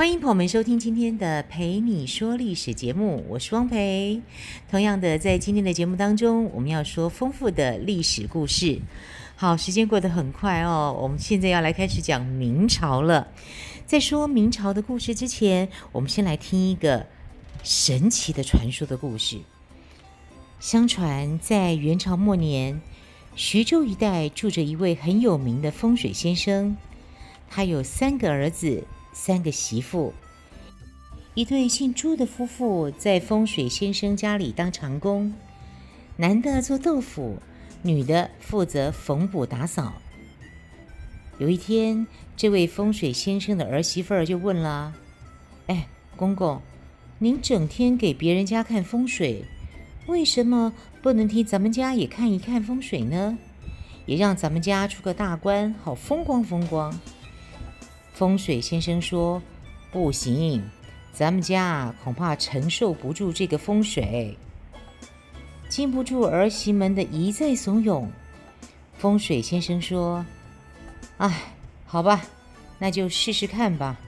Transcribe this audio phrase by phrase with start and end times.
[0.00, 4.22] 欢迎朋友们收听今天的《陪你说历史》节目，我是汪培。
[4.70, 8.80] 同样的，在今天的节目当中，我们要说丰富的历史故事。
[9.36, 10.98] 好，时间过得很快哦。
[11.02, 13.28] 我们现在要来开始讲明朝了。
[13.84, 17.06] 在说明朝的故事之前，我们先来听一个
[17.62, 19.40] 神奇的传说的故事。
[20.60, 22.80] 相传在元朝末年，
[23.36, 26.78] 徐州一带住着一位很有名的风水先生，
[27.50, 28.84] 他有三个儿子，
[29.22, 30.14] 三个媳妇。
[31.34, 35.34] 一对姓朱的夫妇在风水先生家里当长工，
[36.16, 37.36] 男的做豆腐。
[37.82, 39.92] 女的负责缝补打扫。
[41.38, 44.94] 有一天，这位风水先生的儿媳妇儿就问了
[45.68, 46.60] ：“哎，公公，
[47.18, 49.44] 您整天给别人家看风水，
[50.06, 53.38] 为什么不能替咱们家也看一看风水呢？
[54.06, 56.98] 也让咱们家出个大官，好风光风光。”
[58.20, 59.40] 风水先生说
[59.90, 60.62] ：“不行，
[61.10, 64.36] 咱们家恐怕承受不住这个风水。”
[65.70, 68.08] 禁不住儿媳们的一再怂恿，
[68.98, 70.26] 风水先生说
[71.16, 71.54] ：“哎，
[71.86, 72.22] 好吧，
[72.78, 73.98] 那就试试看吧。”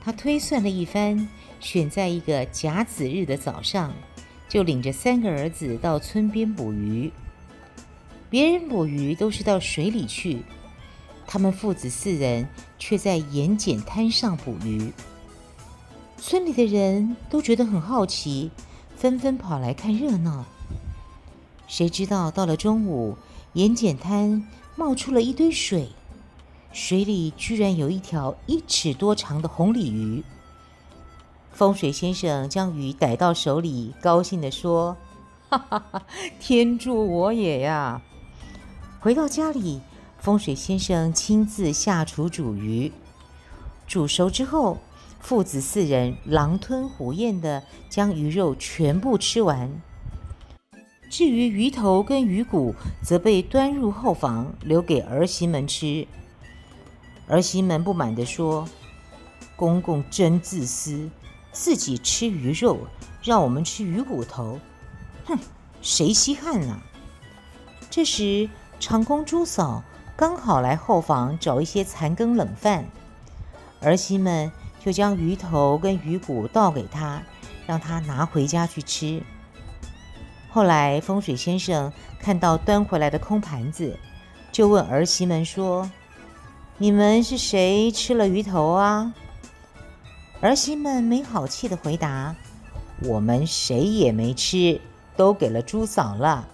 [0.00, 3.92] 他推算了一番，选在一个甲子日的早上，
[4.48, 7.10] 就领着三个儿子到村边捕鱼。
[8.30, 10.44] 别人捕鱼都是到水里去，
[11.26, 12.48] 他们父子四人
[12.78, 14.92] 却在盐碱滩上捕鱼。
[16.16, 18.50] 村里的人都觉得很好奇。
[18.96, 20.46] 纷纷跑来看热闹。
[21.66, 23.18] 谁知道到了中午，
[23.52, 25.90] 盐碱滩冒出了一堆水，
[26.72, 30.22] 水里居然有一条一尺多长的红鲤鱼。
[31.52, 34.96] 风水先生将鱼逮到手里，高兴地说
[35.50, 36.06] ：“哈哈哈，
[36.40, 38.00] 天助我也呀！”
[39.00, 39.80] 回到家里，
[40.24, 42.90] 风水先生亲自下厨煮鱼，
[43.86, 44.78] 煮熟之后。
[45.20, 49.70] 父子四人狼吞虎咽地将鱼肉全部吃完，
[51.10, 56.06] 至于鱼头跟鱼骨，则被端入后房，留给儿媳们吃。
[57.26, 58.68] 儿媳们不满地说
[59.56, 61.08] ：“公公真自私，
[61.52, 62.86] 自己吃鱼肉，
[63.22, 64.58] 让我们吃鱼骨头，
[65.24, 65.38] 哼，
[65.80, 66.78] 谁稀罕呢？”
[67.88, 68.48] 这时，
[68.78, 69.82] 长工朱嫂
[70.16, 72.84] 刚好来后房找一些残羹冷饭，
[73.80, 74.50] 儿媳们。
[74.84, 77.22] 就将鱼头跟鱼骨倒给他，
[77.66, 79.22] 让他拿回家去吃。
[80.50, 83.98] 后来风水先生看到端回来的空盘子，
[84.52, 85.90] 就问儿媳们说
[86.76, 89.14] ：“你们是谁吃了鱼头啊？”
[90.42, 92.36] 儿媳们没好气地回答
[93.04, 94.78] ：“我们谁也没吃，
[95.16, 96.46] 都给了朱嫂了。”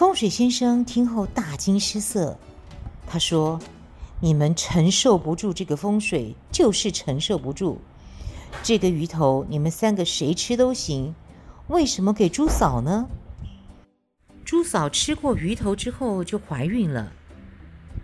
[0.00, 2.38] 风水先生听后大惊失色，
[3.06, 3.60] 他说。
[4.20, 7.78] 你们承受不住这个风水，就是承受不住
[8.62, 9.44] 这个鱼头。
[9.50, 11.14] 你们三个谁吃都行，
[11.68, 13.10] 为什么给朱嫂呢？
[14.42, 17.12] 朱嫂吃过鱼头之后就怀孕了。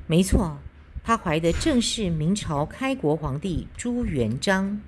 [0.06, 0.58] 没错，
[1.02, 4.82] 她怀的正是明朝开国皇帝朱元璋。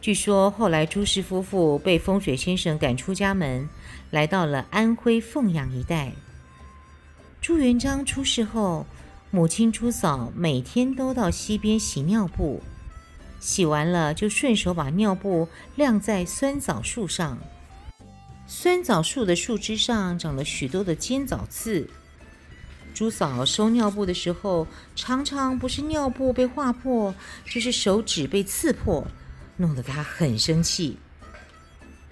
[0.00, 3.68] 据说后来朱氏夫妇被风水先生赶出家门，
[4.10, 6.12] 来到了安徽凤阳一带。
[7.40, 8.86] 朱元璋出事后。
[9.30, 12.62] 母亲朱嫂每天都到溪边洗尿布，
[13.38, 17.36] 洗完了就顺手把尿布晾在酸枣树上。
[18.46, 21.90] 酸枣树的树枝上长了许多的尖枣刺。
[22.94, 24.66] 朱嫂收尿布的时候，
[24.96, 29.06] 常常不是尿布被划破，就是手指被刺破，
[29.58, 30.96] 弄得他很生气。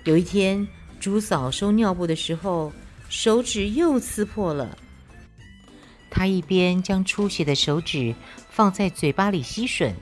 [0.05, 0.69] 有一天，
[1.01, 2.73] 朱嫂收尿布的时候，
[3.09, 4.77] 手指又刺破了。
[6.11, 8.15] 他一边将出血的手指
[8.51, 9.95] 放在嘴巴里吸吮，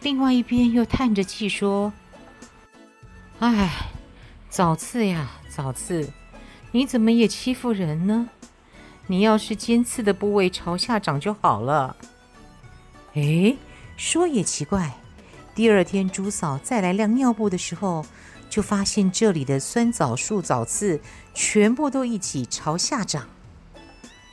[0.00, 1.92] 另外一边又叹着气说
[3.40, 3.88] ：“哎，
[4.48, 6.12] 早刺呀，早刺，
[6.72, 8.28] 你怎么也欺负人呢？
[9.06, 11.96] 你要是尖刺的部位朝下长就好了。”
[13.14, 13.56] 哎，
[13.96, 14.99] 说也奇怪，
[15.60, 18.06] 第二天朱嫂再来晾尿布的时候，
[18.48, 20.98] 就发现这里的酸枣树枣刺
[21.34, 23.28] 全部都一起朝下长。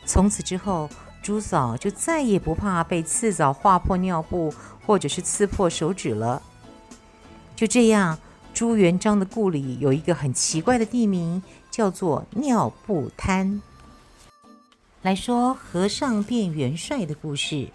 [0.05, 0.89] 从此之后，
[1.21, 4.53] 朱嫂就再也不怕被刺枣划破尿布，
[4.85, 6.41] 或者是刺破手指了。
[7.57, 8.17] 就这样，
[8.53, 13.61] 朱元璋的故里有一个很奇怪的地名，叫做尿布滩。
[15.01, 17.67] 来说和尚变元帅的故事。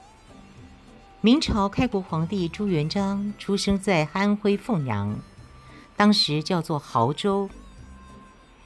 [1.24, 5.16] 明朝开国皇帝朱元璋出生在安徽凤阳，
[5.96, 7.48] 当时叫做亳州。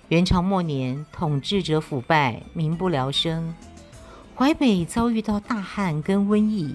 [0.08, 3.54] 元朝末年，统治者腐败，民不聊生，
[4.34, 6.74] 淮北遭遇到大旱跟瘟疫，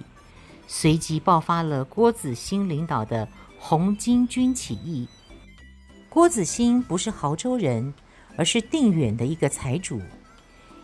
[0.68, 5.08] 随即爆发了郭子兴领导的红巾军起义。
[6.10, 7.92] 郭子兴不是亳州人，
[8.38, 10.00] 而是定远的一个财主，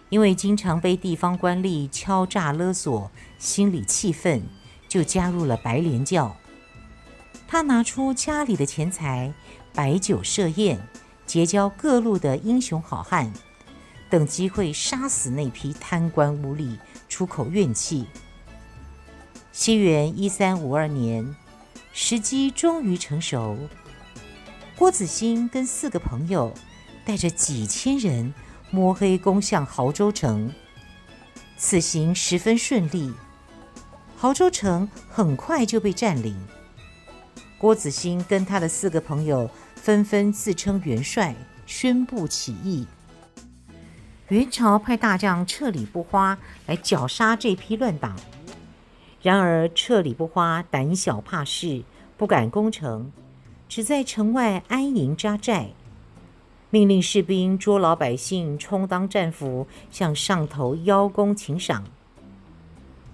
[0.10, 4.42] 因为经常被地方官吏敲诈勒索，心里气愤。
[4.98, 6.36] 就加入了白莲教。
[7.48, 9.32] 他拿出家里的钱财，
[9.72, 10.80] 摆酒设宴，
[11.28, 13.32] 结交各路的英雄好汉，
[14.10, 18.08] 等机会杀死那批贪官污吏，出口怨气。
[19.52, 21.36] 西元一三五二年，
[21.94, 23.56] 时机终于成熟，
[24.76, 26.52] 郭子兴跟四个朋友
[27.06, 28.34] 带着几千人
[28.72, 30.52] 摸黑攻向亳州城，
[31.56, 33.14] 此行十分顺利。
[34.20, 36.36] 亳州城很快就被占领，
[37.60, 41.36] 郭子兴跟他的四个朋友纷纷自称元帅，
[41.68, 42.88] 宣布起义。
[44.30, 46.36] 元朝派大将彻里不花
[46.66, 48.18] 来剿杀这批乱党，
[49.22, 51.84] 然而彻里不花胆小怕事，
[52.18, 53.12] 不敢攻城，
[53.70, 55.70] 只在城外安营扎寨，
[56.72, 61.84] 命令士兵捉老百姓充当战俘，向上头邀功请赏。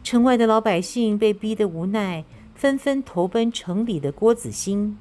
[0.04, 4.98] 城外的老百姓被逼得无奈，纷纷投奔城里的郭子兴。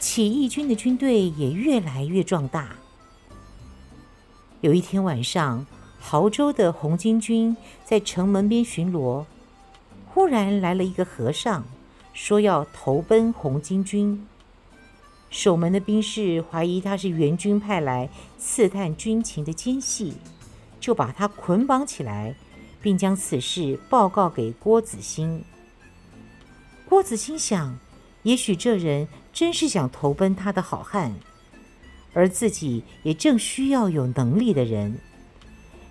[0.00, 2.70] 起义军的军队也越来越壮大。
[4.62, 5.64] 有一天晚上，
[6.02, 9.24] 亳州的红巾军在城门边巡逻，
[10.06, 11.64] 忽然来了一个和尚，
[12.12, 14.26] 说要投奔红巾军。
[15.30, 20.14] 守门的兵士怀疑他是元军派来刺探军情的奸细，
[20.80, 22.34] 就把他捆绑起来。
[22.82, 25.44] 并将此事报告给郭子兴。
[26.88, 27.78] 郭子兴想，
[28.22, 31.14] 也许这人真是想投奔他的好汉，
[32.12, 34.98] 而自己也正需要有能力的人，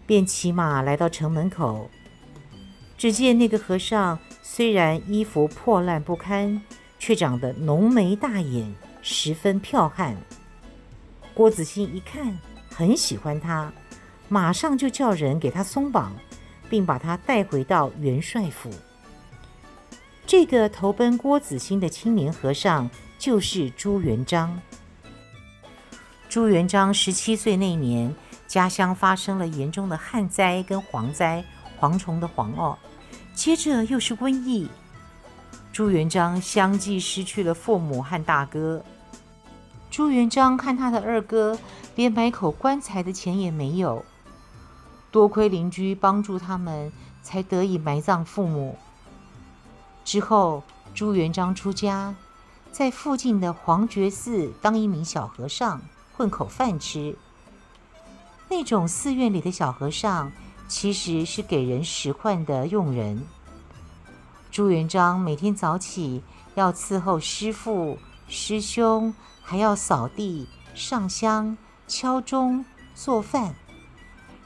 [0.06, 1.90] 便骑马来到城门口。
[2.98, 6.62] 只见那个和尚虽然衣服破烂不堪，
[7.00, 10.18] 却长得浓眉大眼，十分剽悍。
[11.34, 12.38] 郭子兴一看，
[12.70, 13.72] 很喜欢他，
[14.28, 16.14] 马上就叫人给他松绑。
[16.70, 18.70] 并把他带回到元帅府。
[20.26, 24.62] 这个投奔郭子兴的青年和尚就是朱元璋。
[26.30, 28.14] 朱元璋十七岁那年，
[28.48, 31.44] 家乡发生了严重的旱灾跟蝗灾，
[31.80, 32.78] 蝗虫的蝗哦，
[33.34, 34.70] 接着又是瘟疫。
[35.74, 38.84] 朱元璋相继失去了父母和大哥。
[39.90, 41.58] 朱元璋看他的二哥
[41.96, 44.06] 连买口棺材的钱也没有。
[45.12, 46.92] 多亏邻居帮助他们，
[47.24, 48.78] 才得以埋葬父母。
[50.04, 50.64] 之后，
[50.94, 52.16] 朱元璋出家，
[52.72, 55.82] 在附近的黄觉寺当一名小和尚，
[56.16, 57.16] 混口饭吃。
[58.50, 60.32] 那种寺院里的小和尚，
[60.68, 63.24] 其实是给人使唤的佣人。
[64.52, 66.24] 朱元璋每天早起
[66.56, 67.98] 要伺候师父、
[68.28, 69.14] 师兄，
[69.44, 71.56] 还要扫地、上香、
[71.88, 73.54] 敲钟、做饭。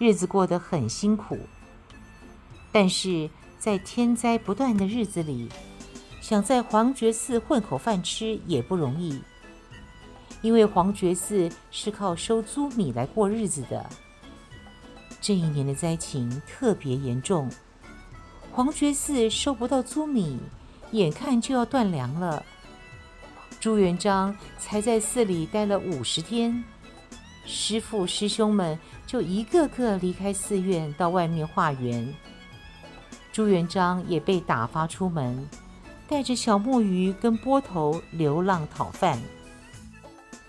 [0.03, 1.39] 日子过得很辛苦，
[2.73, 5.47] 但是在天灾不断的日子里，
[6.19, 9.21] 想在黄觉寺混口饭吃也不容易，
[10.41, 13.89] 因为黄觉寺是靠收租米来过日子的。
[15.21, 17.49] 这一年的灾情特别严重，
[18.51, 20.37] 黄觉寺收不到租米，
[20.91, 22.43] 眼看就要断粮了。
[23.57, 26.61] 朱元璋才在寺里待了五十天。
[27.45, 32.13] 师父师兄们就一个个离开寺院，到外面化缘。
[33.31, 35.47] 朱元璋也被打发出门，
[36.07, 39.19] 带着小木鱼跟波头流浪讨饭。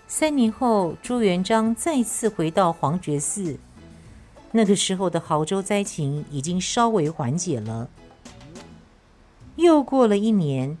[0.07, 3.57] 三年后，朱元璋再次回到黄觉寺，
[4.51, 7.89] 那个时候的亳州灾情已经稍微缓解了。
[9.57, 10.77] 又过了一年，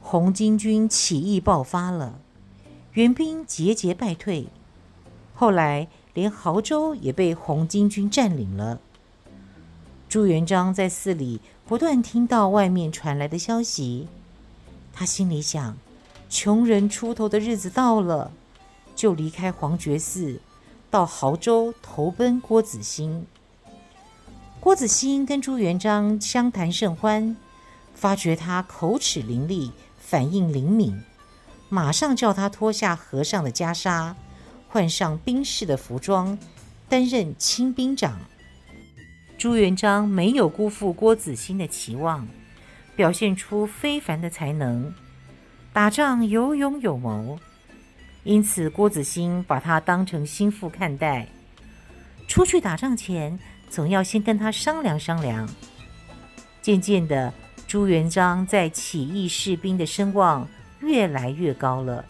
[0.00, 2.20] 红巾军起义爆发了，
[2.92, 4.46] 元兵节节败退。
[5.40, 8.80] 后来，连亳州也被红巾军占领了。
[10.08, 14.08] 朱元璋在寺里不断听到外面传来的消息，
[14.92, 15.76] 他心里想：
[16.28, 18.32] 穷人出头的日子到了，
[18.96, 20.40] 就离开黄觉寺，
[20.90, 23.24] 到亳州投奔郭子兴。
[24.58, 27.36] 郭子兴跟朱元璋相谈甚欢，
[27.94, 31.00] 发觉他口齿伶俐，反应灵敏，
[31.68, 34.14] 马上叫他脱下和尚的袈裟。
[34.68, 36.38] 换上兵士的服装，
[36.88, 38.20] 担任亲兵长。
[39.38, 42.28] 朱元璋没有辜负郭子兴的期望，
[42.94, 44.92] 表现出非凡的才能，
[45.72, 47.38] 打仗有勇有谋，
[48.24, 51.28] 因此郭子兴把他当成心腹看待。
[52.26, 53.38] 出去打仗前，
[53.70, 55.48] 总要先跟他商量商量。
[56.60, 57.32] 渐渐的，
[57.66, 60.46] 朱元璋在起义士兵的声望
[60.80, 62.04] 越来越高了。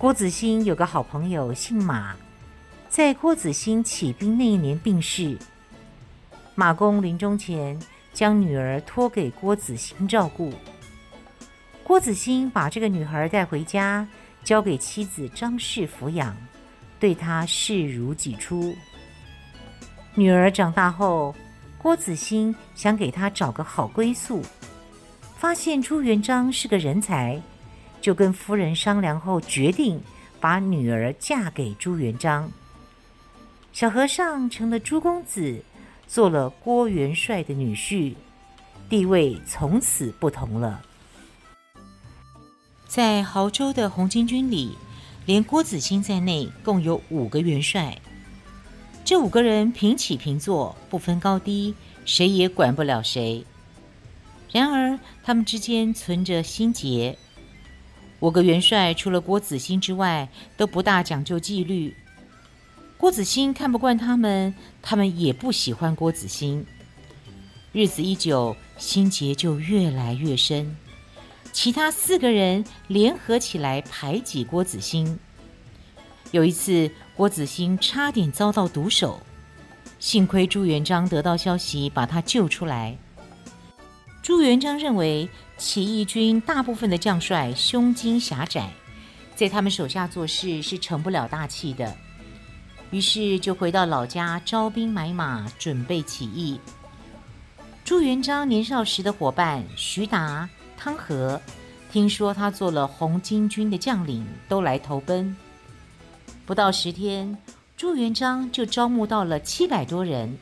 [0.00, 2.16] 郭子兴有个好朋友姓马。
[2.88, 5.36] 在郭子兴起兵那一年病逝，
[6.54, 7.78] 马公临终前
[8.14, 10.54] 将女儿托给郭子兴照顾。
[11.84, 14.08] 郭子兴把这个女孩带回家，
[14.42, 16.34] 交给妻子张氏抚养，
[16.98, 18.74] 对她视如己出。
[20.14, 21.34] 女儿长大后，
[21.76, 24.40] 郭子兴想给她找个好归宿，
[25.36, 27.38] 发现朱元璋是个人才，
[28.00, 30.00] 就跟夫人商量后，决定
[30.40, 32.50] 把女儿嫁给朱元璋。
[33.72, 35.62] 小和尚成了朱公子，
[36.08, 38.14] 做了郭元帅的女婿，
[38.88, 40.82] 地位从此不同了。
[42.88, 44.76] 在亳州的红巾军里，
[45.24, 47.98] 连郭子兴在内，共有五个元帅。
[49.04, 53.44] 这五个人平起平坐，不分高低，谁也管不了谁。
[54.52, 57.16] 然而，他们之间存着心结。
[58.20, 61.94] 五个元帅除了郭子兴之外，都不大讲究纪律。
[62.96, 66.66] 郭子兴看不惯他们，他们也不喜欢郭子兴。
[67.72, 70.76] 日子一久，心结就越来越深。
[71.52, 75.18] 其他四个人联合起来排挤郭子兴。
[76.30, 79.20] 有一次，郭子兴差点遭到毒手，
[79.98, 82.98] 幸亏朱元璋得到消息，把他救出来。
[84.22, 85.28] 朱元璋认为
[85.60, 88.70] 起义军大部分的将帅胸襟狭窄，
[89.36, 91.94] 在他们手下做事是成不了大器的。
[92.90, 96.58] 于是就回到老家招兵买马，准备起义。
[97.84, 100.48] 朱元璋年少时的伙伴徐达、
[100.78, 101.38] 汤和，
[101.92, 105.36] 听说他做了红巾军的将领，都来投奔。
[106.46, 107.36] 不到十天，
[107.76, 110.38] 朱元璋就招募到了七百多人。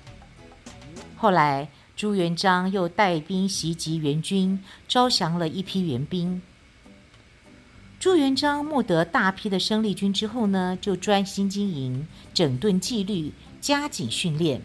[1.16, 6.40] 后来，朱元璋又带兵袭击元军，招降了一批援兵。
[7.98, 14.62] 朱元璋募得大批的生力军之后呢，就专心经营、整顿纪律、加紧训练。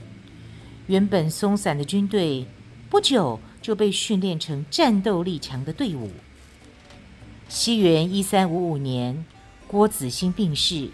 [0.85, 2.45] 原本松散的军队，
[2.91, 6.11] 不久就被训练成战斗力强的队伍。
[7.49, 9.25] 西元一三五五年，
[9.65, 10.91] 郭子兴病逝，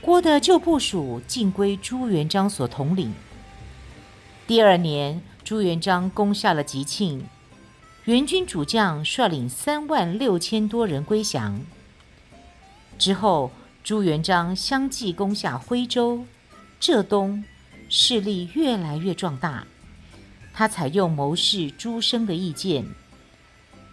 [0.00, 3.14] 郭的旧部属尽归朱元璋所统领。
[4.44, 5.22] 第二年，
[5.52, 7.22] 朱元璋攻下了吉庆。
[8.04, 11.60] 元军主将率领三万六千多人归降。
[12.98, 13.50] 之后，
[13.84, 16.24] 朱元璋相继攻下徽州、
[16.80, 17.44] 浙东，
[17.90, 19.66] 势力越来越壮大。
[20.54, 22.86] 他采用谋士朱升的意见，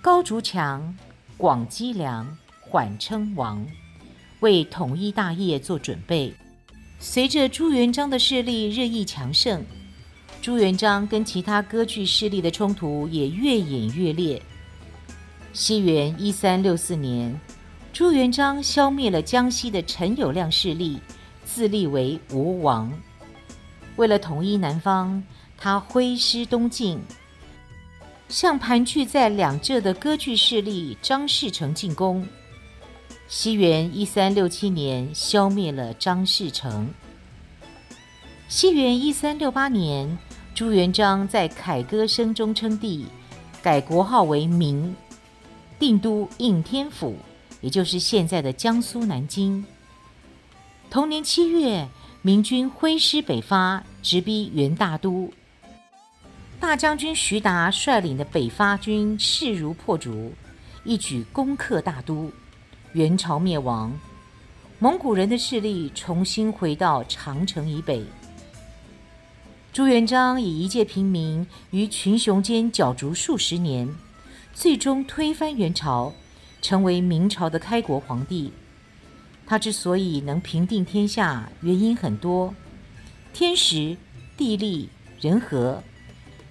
[0.02, 0.96] 高筑墙，
[1.36, 3.68] 广积粮，缓称王，
[4.40, 6.34] 为统一大业做准备。
[7.02, 9.62] 随着朱元璋的势力日益强盛。
[10.42, 14.42] 朱元璋跟其他割据势力的冲突也越演越烈。
[15.52, 17.40] 西元一三六四年，
[17.92, 21.00] 朱元璋消灭了江西的陈友谅势力，
[21.44, 22.92] 自立为吴王。
[23.98, 25.22] 为了统一南方，
[25.58, 27.02] 他挥师东进，
[28.30, 32.26] 向盘踞在两浙的割据势力张士诚进攻。
[33.28, 36.90] 西元一三六七年，消灭了张士诚。
[38.48, 40.18] 西元一三六八年。
[40.60, 43.06] 朱元璋在凯歌声中称帝，
[43.62, 44.94] 改国号为明，
[45.80, 47.16] 定都应天府，
[47.62, 49.66] 也就是现在的江苏南京。
[50.90, 51.88] 同年七月，
[52.22, 55.32] 明军挥师北伐，直逼元大都。
[56.60, 60.34] 大将军徐达率领的北伐军势如破竹，
[60.84, 62.30] 一举攻克大都，
[62.92, 63.98] 元朝灭亡，
[64.78, 68.04] 蒙古人的势力重新回到长城以北。
[69.80, 73.88] 朱元璋以一介平民于群雄间角逐数十年，
[74.54, 76.12] 最终推翻元朝，
[76.62, 78.52] 成为明朝的开国皇帝。
[79.48, 82.54] 他之所以能平定天下，原因很多，
[83.32, 83.96] 天时、
[84.36, 84.90] 地利、
[85.22, 85.82] 人和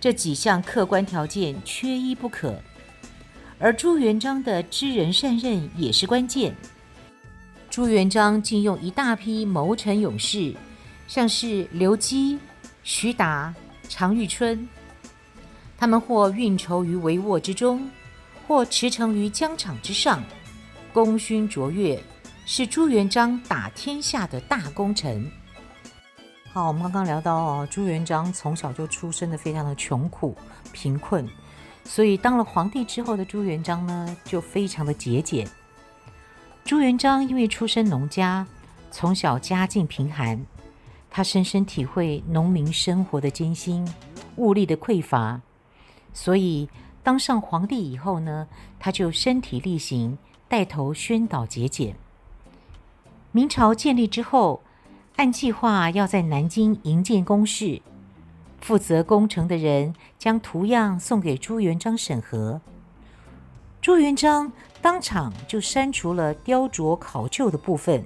[0.01, 2.59] 这几项客观条件缺一不可。
[3.59, 6.57] 而朱元璋的知人善任也是关键。
[7.69, 10.55] 朱元璋禁用一大批谋臣勇士，
[11.07, 12.39] 像是刘基。
[12.91, 13.55] 徐达、
[13.87, 14.67] 常遇春，
[15.77, 17.87] 他们或运筹于帷幄之中，
[18.47, 20.25] 或驰骋于疆场之上，
[20.91, 22.03] 功勋卓越，
[22.47, 25.31] 是朱元璋打天下的大功臣。
[26.51, 30.35] 好，我们刚刚聊到哦，朱元璋从小就出生的非常的穷苦
[30.73, 31.29] 贫困，
[31.85, 35.47] 所以当了皇帝之后的朱元璋呢，就非常的节俭。
[36.65, 38.47] 朱元璋因为出身农家，
[38.91, 40.43] 从小家境贫寒，
[41.11, 43.87] 他深深体会农民生活的艰辛、
[44.37, 45.41] 物力的匮乏，
[46.13, 46.69] 所以
[47.03, 48.47] 当上皇帝以后呢，
[48.79, 51.97] 他就身体力行，带头宣导节俭。
[53.33, 54.63] 明朝建立之后，
[55.17, 57.83] 按计划要在南京营建宫室，
[58.61, 62.61] 负责工程的人将图样送给朱元璋审核。
[63.81, 68.05] 朱元璋当场就删除了雕琢考究的部分。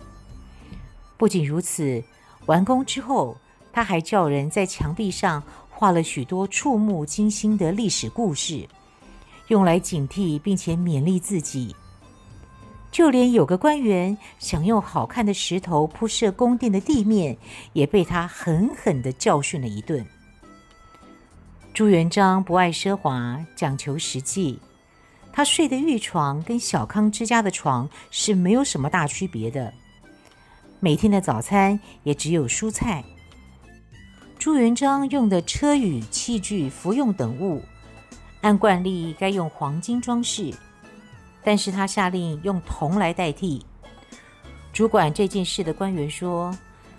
[1.17, 2.03] 不仅如此，
[2.47, 3.37] 完工之后，
[3.73, 8.69] 他还叫人在墙壁上画了许多触目惊心的历史故事，
[9.49, 11.75] 用来警惕并且勉励自己。
[12.91, 17.39] 就连有个官员想用好看的石头铺设宫殿的地面，
[17.73, 20.05] 也被他狠狠地教训了一顿。
[21.73, 24.59] 朱元璋不爱奢华，讲求实际。
[25.33, 29.73] 他睡的御床跟小康之家的床是没有什么大区别的。
[30.85, 33.05] 每天的早餐也只有蔬菜。
[34.37, 37.63] 朱元璋用的车舆、器具、服用等物，
[38.41, 40.53] 按惯例该用黄金装饰。
[41.45, 43.65] 但是他下令用铜来代替。
[44.73, 46.53] 主管这件事的官员说：“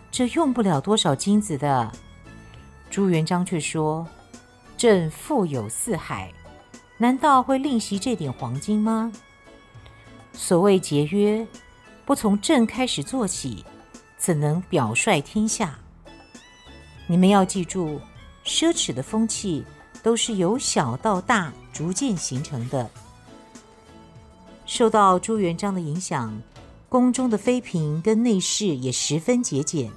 [0.10, 1.92] 这用不了多少金子的。”
[2.90, 4.08] 朱元璋却说
[4.78, 6.32] ：“朕富有四海，
[6.98, 9.12] 难道会吝惜这点黄金吗？
[10.32, 11.46] 所谓节约，
[12.06, 13.66] 不从朕开始做起，
[14.24, 15.77] 怎能表率天下？
[17.08, 18.00] 你们要记住，
[18.45, 19.65] 奢侈的风气
[20.02, 22.89] 都是由小到大逐渐形成的。”
[24.65, 26.41] 受到朱元璋的影响，
[26.88, 29.91] 宫中的妃嫔跟内侍也十分节俭。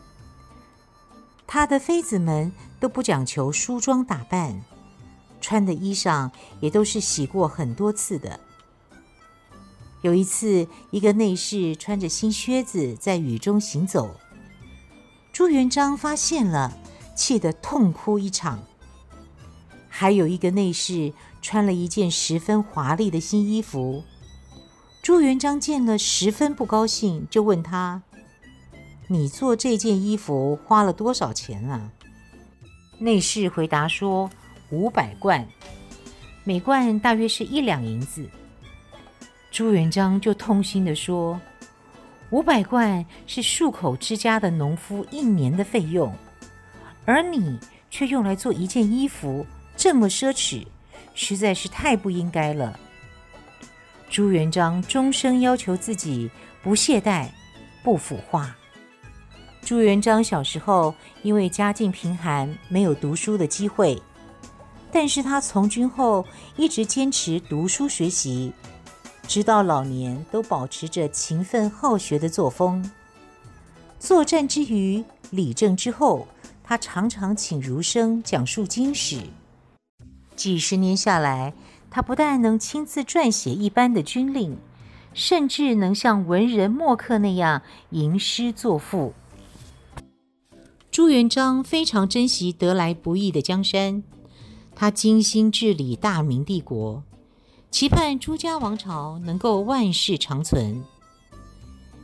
[1.46, 4.60] 他的妃子们都不讲求梳妆打扮，
[5.40, 8.40] 穿的衣裳也都是洗过很多次的。
[10.06, 14.14] 有一次，一个内侍穿着新靴子在雨中行走，
[15.32, 16.78] 朱元璋发现了，
[17.16, 18.62] 气得痛哭一场。
[19.88, 24.04] 还有一个内侍穿了一件十分华丽的新衣服。
[25.02, 28.02] 朱元璋见了，十分不高兴，就问他
[29.10, 31.90] ：“你做这件衣服花了多少钱啊？”
[33.00, 34.30] 内侍回答说
[34.70, 35.48] ：“五百贯，
[36.44, 38.24] 每贯大约是一两银子。”
[39.56, 41.40] 朱元璋就痛心地说
[42.28, 46.14] ：“五百贯是数口之家的农夫一年的费用，
[47.06, 47.58] 而你
[47.90, 50.66] 却用来做一件衣服，这么奢侈，
[51.14, 52.78] 实在是太不应该了。”
[54.10, 56.30] 朱元璋终生要求自己
[56.62, 57.26] 不懈怠、
[57.82, 58.54] 不腐化。
[59.62, 63.98] 朱元璋小时候因为家境贫寒，没有读书的机会，
[64.92, 66.26] 但是他从军后
[66.58, 68.52] 一直坚持读书学习，
[69.26, 72.90] 直到老年都保持着勤奋好学的作风。
[73.98, 76.28] 作战之余，理政之后，
[76.62, 79.20] 他常常请儒生讲述经史。
[80.34, 81.54] 几十年下来，
[81.90, 84.56] 他不但能亲自撰写一般的军令，
[85.14, 89.14] 甚至能像文人墨客那样吟诗作赋。
[90.90, 94.02] 朱元璋非常珍惜得来不易的江山，
[94.74, 97.02] 他精心治理大明帝国，
[97.70, 100.82] 期盼朱家王朝能够万世长存。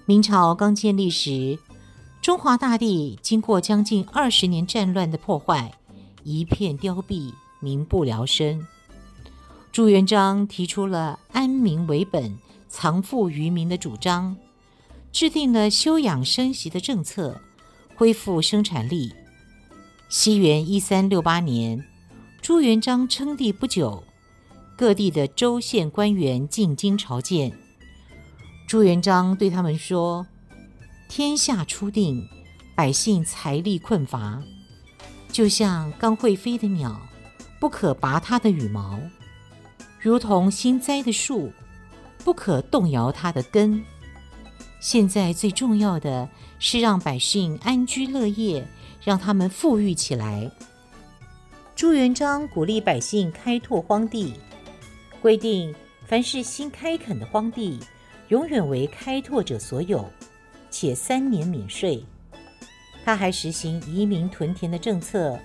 [0.05, 1.59] 明朝刚建立时，
[2.21, 5.73] 中华大地经过将近二十年战乱的破坏，
[6.25, 8.67] 一片凋敝，民不聊生。
[9.71, 12.37] 朱元璋提出了安民为本、
[12.69, 14.37] 藏富于民的主张，
[15.11, 17.41] 制定了休养生息的政策，
[17.95, 19.15] 恢复生产力。
[20.11, 21.83] 西元一三六八年，
[22.43, 24.05] 朱元璋称帝不久，
[24.83, 27.57] 各地的州县官员进京朝见。
[28.67, 30.27] 朱元璋对他们说
[31.09, 32.29] ：“天下初定，
[32.75, 34.43] 百姓财力困乏，
[35.31, 37.01] 就像刚会飞的鸟，
[37.61, 38.99] 不可拔它的羽毛。”
[40.03, 41.53] 如同新栽的树，
[42.25, 43.85] 不可动摇它的根。
[44.81, 48.67] 现在最重要的是让百姓安居乐业，
[49.01, 50.51] 让他们富裕起来。
[51.77, 54.35] 朱元璋鼓励百姓开拓荒地，
[55.23, 55.73] 规定
[56.05, 57.79] 凡是新开垦的荒地，
[58.29, 60.05] 永远为开拓者所有，
[60.69, 62.05] 且三年免税。
[63.05, 65.39] 他还实行移民屯田的政策。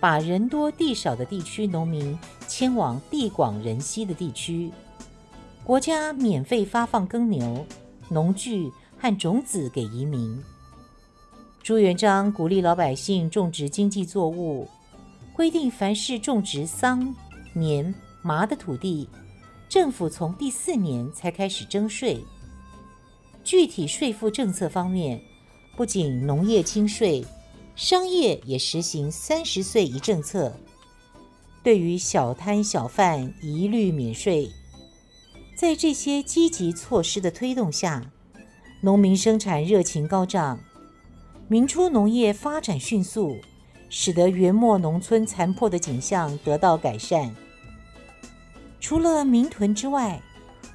[0.00, 4.72] 把人多地少的地区农民迁往地广人稀的地区，
[5.62, 7.66] 国家免费发放耕牛、
[8.08, 10.42] 农具和种子给移民。
[11.62, 14.66] 朱元璋鼓励老百姓种植经济作物，
[15.34, 17.14] 规定凡是种植桑、
[17.52, 19.08] 棉、麻的土地，
[19.68, 22.22] 政府从第四年才开始征税。
[23.42, 25.20] 具体税负政策方面，
[25.76, 27.24] 不仅农业轻税，
[27.74, 30.54] 商业也实行三十岁一政策。
[31.62, 34.50] 对于小摊小贩一律免税。
[35.56, 38.10] 在这些积极措施的推动下，
[38.82, 40.58] 农民生产热情高涨。
[41.48, 43.36] 明初农业发展迅速，
[43.88, 47.34] 使得元末农村残破的景象得到改善。
[48.80, 50.20] 除了民屯之外，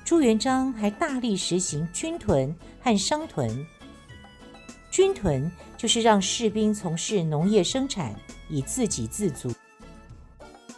[0.06, 3.66] 朱元璋还大力实行军屯和商屯。
[4.92, 8.16] 军屯就是让士兵从事农业生产，
[8.48, 9.50] 以自给自足；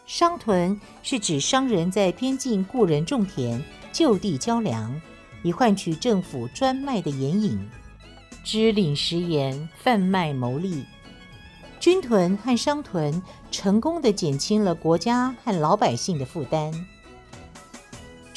[0.06, 3.62] 商屯是指商人在边境雇人种田，
[3.92, 5.00] 就地交粮，
[5.44, 7.60] 以换取政府专卖的盐引。
[8.44, 10.86] 支领食盐，贩卖牟利。
[11.80, 16.74] 军屯和商屯成功地减轻了国家和老百姓的负担。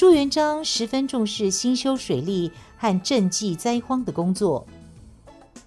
[0.01, 4.67] 朱元璋十分重视兴修水利和赈济灾荒的工作。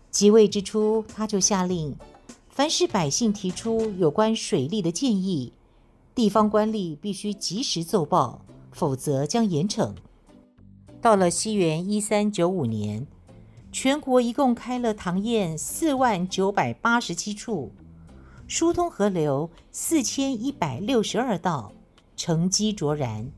[0.09, 1.95] 即位之初，他就下令，
[2.49, 5.53] 凡是百姓提出有关水利的建议，
[6.15, 8.41] 地方官吏必须及时奏报，
[8.71, 9.93] 否则将严惩。
[10.99, 13.05] 到了西元一三九五年。
[13.71, 17.71] 全国一共开了塘堰四万九百八十七处，
[18.47, 21.71] 疏通河流四千一百六十二道，
[22.15, 23.31] 成绩卓然。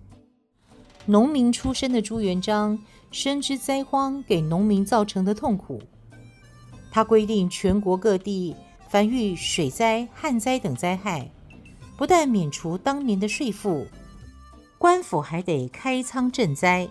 [1.07, 2.79] 农民出身的朱元璋
[3.11, 5.81] 深知灾荒给农民造成的痛苦，
[6.91, 8.55] 他规定全国各地
[8.89, 11.29] 凡遇水灾、旱灾等灾害，
[11.95, 13.85] 不但免除当年的税赋，
[14.79, 16.89] 官府还得开仓赈灾。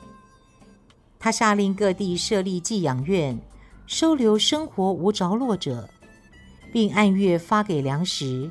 [1.18, 3.38] 他下令各地设立寄养院，
[3.86, 5.88] 收留生活无着落者，
[6.72, 8.50] 并按月发给粮食。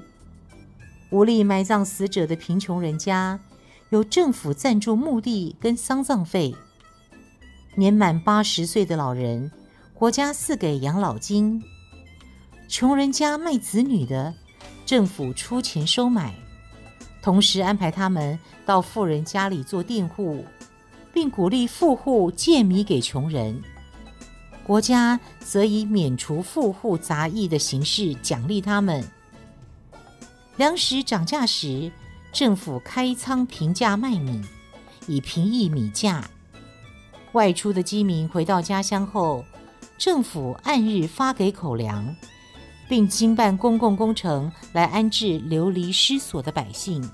[1.12, 3.40] 无力埋葬死者的贫穷人家，
[3.94, 6.56] 由政府赞助墓地跟丧葬费。
[7.76, 9.52] 年满八十岁的老人，
[9.94, 11.64] 国家赐给养老金。
[12.68, 14.34] 穷人家卖子女的，
[14.84, 16.34] 政府出钱收买，
[17.22, 20.44] 同时安排他们到富人家里做佃户。
[21.14, 23.62] 并鼓励富户借米给穷人，
[24.64, 29.06] 国家则以免除富户杂役的形式奖励他们。
[30.58, 31.92] 粮食涨价时，
[32.34, 34.42] 政府开仓平价卖米，
[35.06, 36.28] 以平抑米价。
[37.34, 39.46] 外出的饥民回到家乡后，
[40.00, 42.16] 政府按日发给口粮，
[42.90, 47.08] 并经办公共工程来安置流离失所的百姓。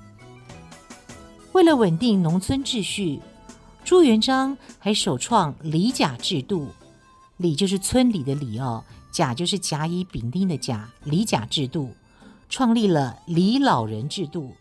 [1.51, 3.19] 为了稳定农村秩序。
[3.83, 6.67] 朱元璋还首创里甲制度，
[7.37, 11.91] 里就是村里的里哦，甲就是甲乙丙丁的甲，里甲制度，
[12.49, 14.53] 创立了里老人制度，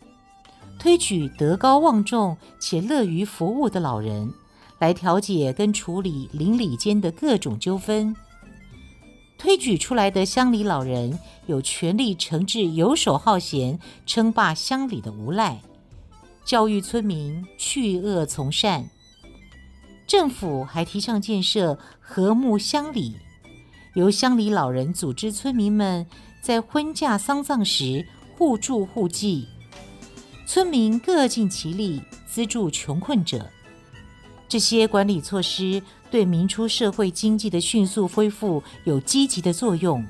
[0.79, 4.33] 推举德高望重且乐于服务的老人
[4.79, 8.15] 来调解跟处理邻里间的各种纠纷。
[9.37, 15.61] 推举出来的乡里老人有权力惩治游手好闲、称霸乡里的无赖，
[16.45, 18.89] 教育村民去恶从善。
[20.07, 23.15] 政府还提倡建设和睦乡里，
[23.95, 26.07] 由乡里老人组织村民们
[26.41, 29.47] 在婚嫁丧葬时互助互济，
[30.51, 33.47] 村民各尽其力资助穷困者。
[34.47, 40.03] 这些管理措施对明初社会经济的迅速恢复有积极的作用，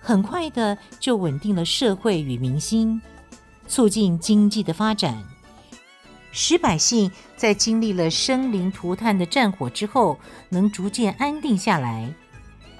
[0.00, 2.98] 很快的就稳定了社会与民心，
[3.66, 5.22] 促进经济的发展。
[6.32, 12.10] 使百姓在经历了生灵涂炭的战火之后，能逐渐安定下来，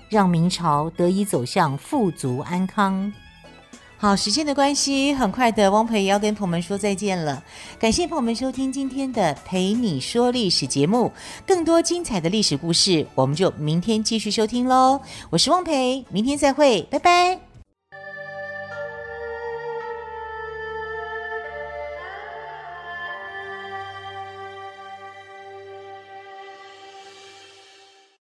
[0.08, 3.12] 让明朝得以走向富足安康。
[4.00, 7.42] 好，时间的关系，很快的，汪培也要跟朋友们说再见了。
[7.80, 11.12] 感谢朋友们收听今天的《陪你说历史》节目，
[11.44, 15.00] 更多精彩的历史故事，我们就明天继续收听喽。
[15.30, 17.47] 我是汪培，明天再会，拜拜。